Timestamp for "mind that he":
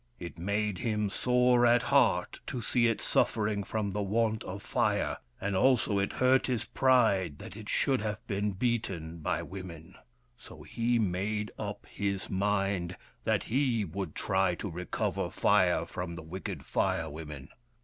12.31-13.85